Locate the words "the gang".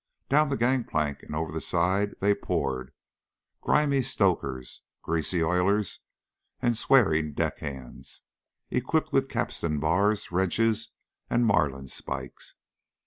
0.49-0.83